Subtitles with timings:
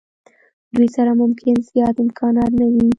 [0.73, 2.85] دوی سره ممکن زیات امکانات نه وي.